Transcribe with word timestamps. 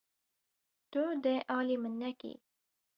Tu 0.91 1.03
dê 1.23 1.35
alî 1.57 1.75
min 1.83 1.93
nekî. 2.01 2.33